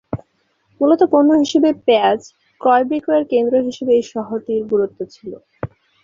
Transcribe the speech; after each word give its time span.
মূলত 0.81 1.01
পণ্য 1.11 1.29
হিসেবে 1.43 1.69
পেঁয়াজ 1.85 2.21
ক্রয়-বিক্রয়ের 2.61 3.25
কেন্দ্র 3.31 3.53
হিসেবে 3.67 3.91
এই 3.95 4.05
শহরটির 4.13 4.61
গুরুত্ব 4.71 4.99
ছিল। 5.13 5.31